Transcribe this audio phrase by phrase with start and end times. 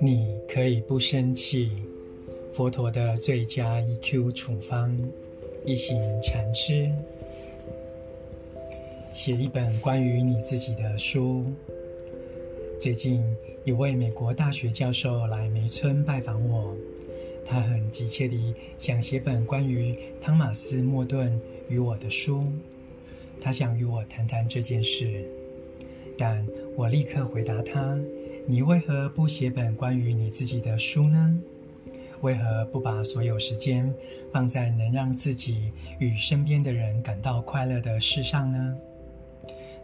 [0.00, 1.70] 你可以不生气。
[2.52, 4.96] 佛陀的最佳 EQ 处方：
[5.64, 6.90] 一行禅师。
[9.12, 11.44] 写一本关于你自己的书。
[12.78, 13.24] 最近，
[13.64, 16.74] 一位美国大学教授来梅村拜访我，
[17.44, 22.44] 他很急切地想写本关于汤马斯·莫顿与我的书。
[23.44, 25.22] 他想与我谈谈这件事，
[26.16, 26.42] 但
[26.74, 27.94] 我立刻回答他
[28.48, 31.38] ：“你为何不写本关于你自己的书呢？”
[32.22, 33.92] 为何不把所有时间
[34.32, 38.78] 放在能让自己与身边的人感到快乐的事上呢？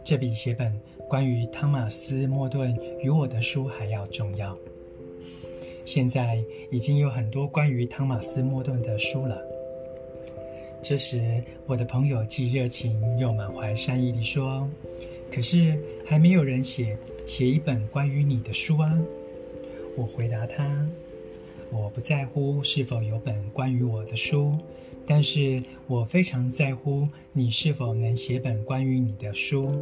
[0.03, 0.75] 这比写本
[1.07, 4.57] 关于汤马斯·莫顿与我的书还要重要。
[5.85, 9.50] 现在已经有很多关于汤马斯·莫顿的书了。
[10.83, 14.67] 这时，我的朋友既热情又满怀善意地说
[15.31, 18.91] ：“可是还没有人写写一本关于你的书啊！”
[19.95, 20.87] 我回答他。
[21.71, 24.57] 我不在乎是否有本关于我的书，
[25.05, 29.81] 但是我非常在乎你是否能写本关于你的书。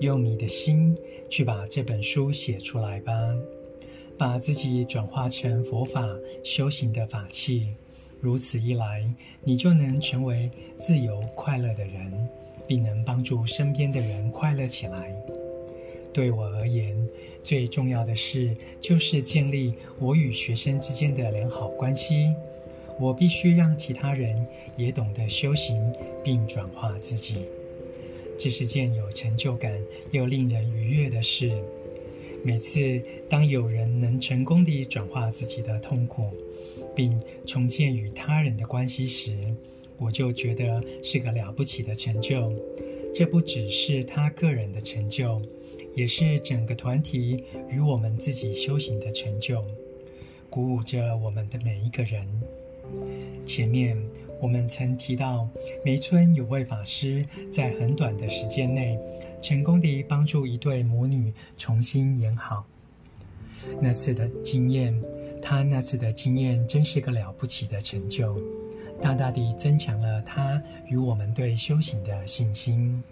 [0.00, 0.96] 用你的心
[1.30, 3.12] 去把这本书写出来吧，
[4.18, 6.04] 把自己转化成佛法
[6.42, 7.68] 修行的法器。
[8.24, 9.04] 如此一来，
[9.42, 12.10] 你就能成为自由快乐的人，
[12.66, 15.14] 并能帮助身边的人快乐起来。
[16.10, 16.96] 对我而言，
[17.42, 22.32] 最重要的事就是建立我与学生之间的良好关系。
[22.98, 24.46] 我必须让其他人
[24.78, 25.78] 也懂得修行，
[26.24, 27.34] 并转化自己。
[28.38, 29.70] 这是件有成就感
[30.12, 31.52] 又令人愉悦的事。
[32.44, 36.30] 每次当有人能成功地转化自己的痛苦，
[36.94, 39.36] 并重建与他人的关系时，
[39.98, 42.52] 我就觉得是个了不起的成就。
[43.14, 45.42] 这不只是他个人的成就。
[45.96, 49.64] 也是整个团体与我们自己修行的成就，
[50.50, 52.26] 鼓舞着我们的每一个人。
[53.46, 53.96] 前面
[54.44, 55.48] 我们曾提到，
[55.82, 58.98] 梅村有位法师在很短的时间内，
[59.40, 62.66] 成功地帮助一对母女重新演好。
[63.80, 64.94] 那次的经验，
[65.40, 68.38] 他那次的经验真是个了不起的成就，
[69.00, 73.02] 大大地增强了他与我们对修行的信心。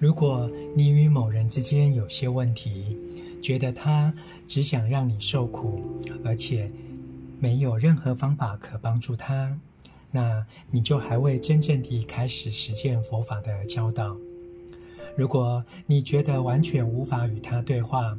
[0.00, 2.98] 如果你与某人之间有些问题，
[3.40, 4.12] 觉得他
[4.48, 5.80] 只想让你受苦，
[6.24, 6.68] 而且
[7.38, 9.56] 没有任何方法可帮助他，
[10.16, 14.16] 那你就还未真正地开始实践佛法的教导。
[15.14, 18.18] 如果你觉得完全无法与他对话，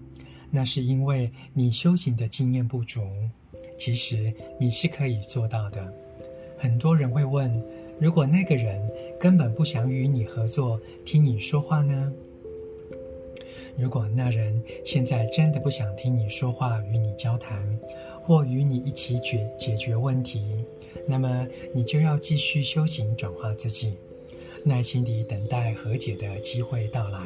[0.51, 3.01] 那是因为你修行的经验不足。
[3.79, 5.91] 其实你是可以做到的。
[6.55, 7.63] 很多人会问，
[7.99, 8.79] 如果那个人
[9.19, 12.13] 根本不想与你合作，听你说话呢？
[13.77, 17.61] 如果那人现在真的不想听你说话，与你交谈，
[18.23, 20.41] 或与你一起解解决问题，
[21.07, 23.93] 那么你就要继续修行转化自己，
[24.63, 27.19] 耐心地等待和解的机会到来。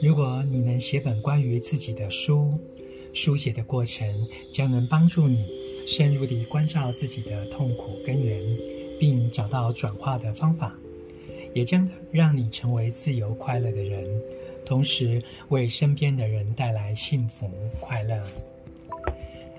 [0.00, 2.54] 如果你能写本关于自己的书，
[3.12, 4.08] 书写的过程
[4.52, 5.44] 将能帮助你
[5.86, 8.42] 深入地关照自己的痛苦根源。
[9.00, 10.76] 并找到转化的方法，
[11.54, 14.04] 也将让你成为自由快乐的人，
[14.64, 17.50] 同时为身边的人带来幸福
[17.80, 18.22] 快乐。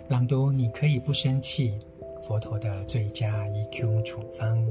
[0.08, 1.74] 朗读，你可以不生气。
[2.28, 4.64] 佛陀的最佳 EQ 处方。